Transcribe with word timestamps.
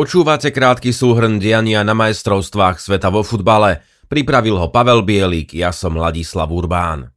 Počúvate 0.00 0.48
krátky 0.48 0.96
súhrn 0.96 1.36
diania 1.36 1.84
na 1.84 1.92
majstrovstvách 1.92 2.80
sveta 2.80 3.12
vo 3.12 3.20
futbale. 3.20 3.84
Pripravil 4.08 4.56
ho 4.56 4.72
Pavel 4.72 5.04
Bielik, 5.04 5.52
ja 5.52 5.76
som 5.76 5.92
Ladislav 5.92 6.48
Urbán. 6.48 7.12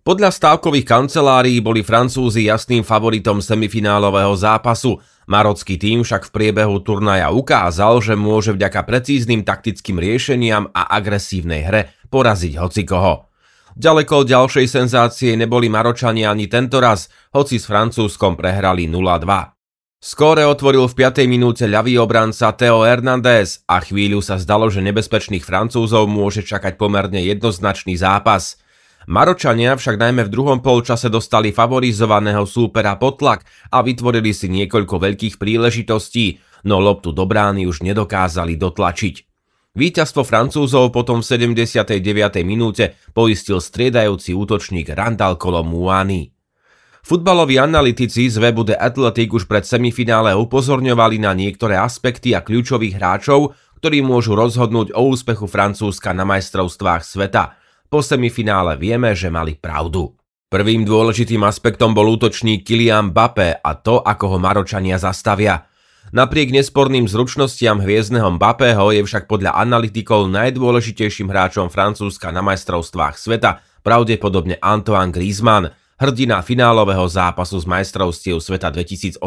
Podľa 0.00 0.32
stávkových 0.32 0.88
kancelárií 0.88 1.60
boli 1.60 1.84
Francúzi 1.84 2.48
jasným 2.48 2.80
favoritom 2.80 3.44
semifinálového 3.44 4.32
zápasu. 4.40 5.04
Marocký 5.28 5.76
tým 5.76 6.00
však 6.00 6.32
v 6.32 6.32
priebehu 6.32 6.80
turnaja 6.80 7.28
ukázal, 7.28 8.00
že 8.00 8.16
môže 8.16 8.56
vďaka 8.56 8.80
precízným 8.80 9.44
taktickým 9.44 10.00
riešeniam 10.00 10.72
a 10.72 10.96
agresívnej 10.96 11.60
hre 11.60 11.92
poraziť 12.08 12.56
hocikoho. 12.56 13.28
Ďaleko 13.76 14.24
od 14.24 14.26
ďalšej 14.32 14.64
senzácie 14.64 15.36
neboli 15.36 15.68
Maročania 15.68 16.32
ani 16.32 16.48
tento 16.48 16.80
raz, 16.80 17.12
hoci 17.36 17.60
s 17.60 17.68
Francúzskom 17.68 18.32
prehrali 18.32 18.88
0-2. 18.88 19.55
Skóre 19.96 20.44
otvoril 20.44 20.84
v 20.92 21.08
5. 21.08 21.24
minúte 21.24 21.64
ľavý 21.64 21.96
obranca 21.96 22.52
Theo 22.52 22.84
Hernández 22.84 23.64
a 23.64 23.80
chvíľu 23.80 24.20
sa 24.20 24.36
zdalo, 24.36 24.68
že 24.68 24.84
nebezpečných 24.84 25.40
Francúzov 25.40 26.04
môže 26.04 26.44
čakať 26.44 26.76
pomerne 26.76 27.16
jednoznačný 27.24 27.96
zápas. 27.96 28.60
Maročania 29.08 29.72
však 29.72 29.96
najmä 29.96 30.28
v 30.28 30.32
druhom 30.36 30.60
polčase 30.60 31.08
dostali 31.08 31.48
favorizovaného 31.48 32.44
súpera 32.44 33.00
potlak 33.00 33.48
a 33.72 33.80
vytvorili 33.80 34.36
si 34.36 34.52
niekoľko 34.52 35.00
veľkých 35.00 35.40
príležitostí, 35.40 36.44
no 36.68 36.76
loptu 36.76 37.16
do 37.16 37.24
brány 37.24 37.64
už 37.64 37.80
nedokázali 37.80 38.60
dotlačiť. 38.60 39.24
Víťazstvo 39.80 40.28
Francúzov 40.28 40.92
potom 40.92 41.24
v 41.24 41.56
79. 41.56 42.04
minúte 42.44 43.00
poistil 43.16 43.64
striedajúci 43.64 44.36
útočník 44.36 44.92
Randall 44.92 45.40
Colomouani. 45.40 46.35
Futbaloví 47.06 47.54
analytici 47.62 48.26
z 48.26 48.42
webu 48.42 48.66
The 48.66 48.74
Athletic 48.82 49.30
už 49.30 49.46
pred 49.46 49.62
semifinále 49.62 50.34
upozorňovali 50.34 51.22
na 51.22 51.38
niektoré 51.38 51.78
aspekty 51.78 52.34
a 52.34 52.42
kľúčových 52.42 52.98
hráčov, 52.98 53.54
ktorí 53.78 54.02
môžu 54.02 54.34
rozhodnúť 54.34 54.90
o 54.90 55.14
úspechu 55.14 55.46
Francúzska 55.46 56.10
na 56.10 56.26
majstrovstvách 56.26 57.06
sveta. 57.06 57.54
Po 57.86 58.02
semifinále 58.02 58.74
vieme, 58.74 59.14
že 59.14 59.30
mali 59.30 59.54
pravdu. 59.54 60.18
Prvým 60.50 60.82
dôležitým 60.82 61.46
aspektom 61.46 61.94
bol 61.94 62.10
útočník 62.10 62.66
Kylian 62.66 63.14
Mbappé 63.14 63.62
a 63.62 63.78
to, 63.78 64.02
ako 64.02 64.34
ho 64.34 64.38
Maročania 64.42 64.98
zastavia. 64.98 65.62
Napriek 66.10 66.50
nesporným 66.50 67.06
zručnostiam 67.06 67.78
hviezdneho 67.86 68.34
Mbappého 68.34 68.82
je 68.90 69.06
však 69.06 69.30
podľa 69.30 69.54
analytikov 69.54 70.26
najdôležitejším 70.26 71.30
hráčom 71.30 71.70
Francúzska 71.70 72.34
na 72.34 72.42
majstrovstvách 72.42 73.14
sveta 73.14 73.62
pravdepodobne 73.86 74.58
Antoine 74.58 75.14
Griezmann– 75.14 75.70
hrdina 75.96 76.44
finálového 76.44 77.08
zápasu 77.08 77.56
z 77.60 77.66
majstrovstiev 77.66 78.36
sveta 78.40 78.68
2018 78.68 79.20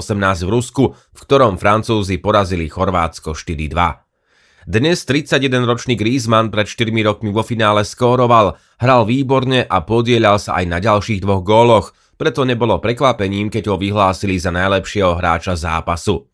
v 0.45 0.49
Rusku, 0.49 0.83
v 0.93 1.19
ktorom 1.19 1.57
Francúzi 1.57 2.21
porazili 2.21 2.69
Chorvátsko 2.69 3.33
4-2. 3.33 4.05
Dnes 4.69 5.01
31-ročný 5.01 5.97
Griezmann 5.97 6.53
pred 6.53 6.69
4 6.69 6.93
rokmi 7.01 7.33
vo 7.33 7.41
finále 7.41 7.81
skóroval, 7.81 8.53
hral 8.77 9.01
výborne 9.09 9.65
a 9.65 9.81
podielal 9.81 10.37
sa 10.37 10.61
aj 10.61 10.65
na 10.69 10.77
ďalších 10.77 11.25
dvoch 11.25 11.41
góloch, 11.41 11.97
preto 12.21 12.45
nebolo 12.45 12.77
prekvapením, 12.77 13.49
keď 13.49 13.73
ho 13.73 13.75
vyhlásili 13.81 14.37
za 14.37 14.53
najlepšieho 14.53 15.17
hráča 15.17 15.57
zápasu. 15.57 16.29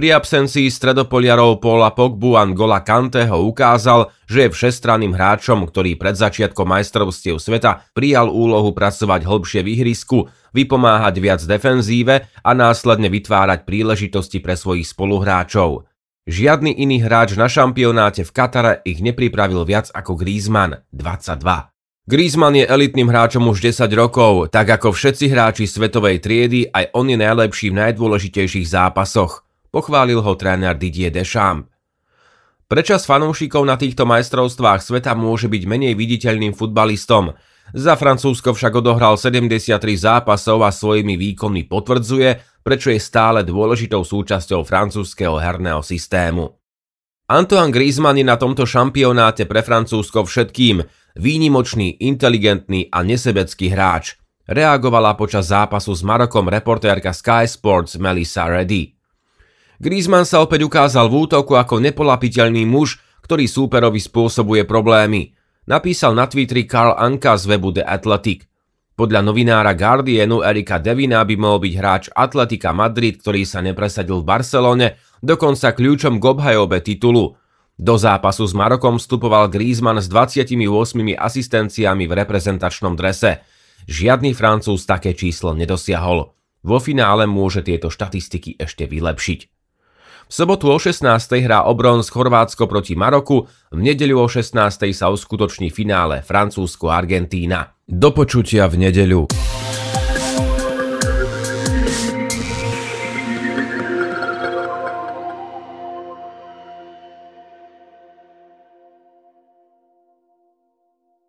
Pri 0.00 0.16
absencii 0.16 0.72
stredopoliarov 0.72 1.60
Paula 1.60 1.92
Pogbu 1.92 2.32
a 2.32 2.48
Gola 2.48 2.80
Kanteho 2.80 3.44
ukázal, 3.44 4.08
že 4.24 4.48
je 4.48 4.54
všestranným 4.56 5.12
hráčom, 5.12 5.68
ktorý 5.68 6.00
pred 6.00 6.16
začiatkom 6.16 6.72
majstrovstiev 6.72 7.36
sveta 7.36 7.84
prijal 7.92 8.32
úlohu 8.32 8.72
pracovať 8.72 9.28
hlbšie 9.28 9.60
v 9.60 9.76
ihrisku, 9.76 10.32
vypomáhať 10.56 11.20
viac 11.20 11.40
defenzíve 11.44 12.32
a 12.32 12.50
následne 12.56 13.12
vytvárať 13.12 13.68
príležitosti 13.68 14.40
pre 14.40 14.56
svojich 14.56 14.88
spoluhráčov. 14.88 15.84
Žiadny 16.24 16.80
iný 16.80 17.04
hráč 17.04 17.36
na 17.36 17.52
šampionáte 17.52 18.24
v 18.24 18.32
Katare 18.32 18.80
ich 18.88 19.04
nepripravil 19.04 19.68
viac 19.68 19.92
ako 19.92 20.16
Griezmann, 20.16 20.80
22. 20.96 21.44
Griezmann 22.08 22.56
je 22.56 22.64
elitným 22.64 23.12
hráčom 23.12 23.44
už 23.52 23.60
10 23.68 23.84
rokov, 23.92 24.48
tak 24.48 24.64
ako 24.80 24.96
všetci 24.96 25.28
hráči 25.28 25.68
svetovej 25.68 26.24
triedy, 26.24 26.72
aj 26.72 26.88
on 26.96 27.12
je 27.12 27.20
najlepší 27.20 27.68
v 27.68 27.84
najdôležitejších 27.84 28.64
zápasoch. 28.64 29.49
Pochválil 29.70 30.18
ho 30.18 30.32
tréner 30.34 30.74
Didier 30.74 31.14
Deschamps. 31.14 31.70
Prečas 32.70 33.02
fanúšikov 33.02 33.66
na 33.66 33.74
týchto 33.74 34.06
majstrovstvách 34.06 34.82
sveta 34.82 35.18
môže 35.18 35.50
byť 35.50 35.62
menej 35.66 35.94
viditeľným 35.98 36.54
futbalistom. 36.54 37.34
Za 37.74 37.94
Francúzsko 37.98 38.54
však 38.54 38.78
odohral 38.78 39.18
73 39.18 39.78
zápasov 39.94 40.62
a 40.62 40.70
svojimi 40.70 41.18
výkonmi 41.18 41.66
potvrdzuje, 41.66 42.62
prečo 42.62 42.94
je 42.94 43.02
stále 43.02 43.42
dôležitou 43.42 44.06
súčasťou 44.06 44.62
francúzského 44.62 45.38
herného 45.38 45.82
systému. 45.82 46.58
Antoine 47.30 47.70
Griezmann 47.70 48.18
je 48.18 48.26
na 48.26 48.34
tomto 48.34 48.66
šampionáte 48.66 49.46
pre 49.46 49.62
Francúzsko 49.62 50.26
všetkým, 50.26 50.82
výnimočný, 51.14 52.02
inteligentný 52.02 52.90
a 52.90 53.06
nesebecký 53.06 53.70
hráč. 53.70 54.18
Reagovala 54.50 55.14
počas 55.14 55.50
zápasu 55.50 55.94
s 55.94 56.02
Marokom 56.02 56.50
reportérka 56.50 57.14
Sky 57.14 57.46
Sports 57.46 57.98
Melissa 58.02 58.50
Reddy. 58.50 58.99
Griezmann 59.80 60.28
sa 60.28 60.44
opäť 60.44 60.68
ukázal 60.68 61.08
v 61.08 61.24
útoku 61.24 61.56
ako 61.56 61.80
nepolapiteľný 61.80 62.68
muž, 62.68 63.00
ktorý 63.24 63.48
súperovi 63.48 63.96
spôsobuje 63.96 64.68
problémy. 64.68 65.32
Napísal 65.64 66.12
na 66.12 66.28
Twitteri 66.28 66.68
Karl 66.68 66.92
Anka 67.00 67.40
z 67.40 67.48
webu 67.48 67.72
The 67.72 67.88
Athletic. 67.88 68.44
Podľa 68.92 69.24
novinára 69.24 69.72
Guardianu 69.72 70.44
Erika 70.44 70.76
Devina 70.76 71.24
by 71.24 71.32
mohol 71.40 71.64
byť 71.64 71.74
hráč 71.80 72.04
Atletika 72.12 72.76
Madrid, 72.76 73.24
ktorý 73.24 73.48
sa 73.48 73.64
nepresadil 73.64 74.20
v 74.20 74.28
Barcelone, 74.28 75.00
dokonca 75.24 75.72
kľúčom 75.72 76.20
k 76.20 76.24
obhajobe 76.28 76.84
titulu. 76.84 77.40
Do 77.80 77.96
zápasu 77.96 78.44
s 78.44 78.52
Marokom 78.52 79.00
vstupoval 79.00 79.48
Griezmann 79.48 80.04
s 80.04 80.12
28 80.12 80.60
asistenciami 81.16 82.04
v 82.04 82.12
reprezentačnom 82.12 82.92
drese. 83.00 83.40
Žiadny 83.88 84.36
Francúz 84.36 84.84
také 84.84 85.16
číslo 85.16 85.56
nedosiahol. 85.56 86.36
Vo 86.60 86.78
finále 86.84 87.24
môže 87.24 87.64
tieto 87.64 87.88
štatistiky 87.88 88.60
ešte 88.60 88.84
vylepšiť. 88.84 89.59
V 90.30 90.34
sobotu 90.34 90.70
o 90.70 90.78
16. 90.78 91.42
hrá 91.42 91.66
o 91.66 91.74
bronz 91.74 92.06
Chorvátsko 92.06 92.70
proti 92.70 92.94
Maroku, 92.94 93.50
v 93.74 93.80
nedeľu 93.82 94.22
o 94.22 94.26
16. 94.30 94.54
sa 94.94 95.10
uskutoční 95.10 95.74
finále 95.74 96.22
Francúzsko-Argentína. 96.22 97.74
Do 97.90 98.14
počutia 98.14 98.70
v 98.70 98.86
nedeľu. 98.86 99.26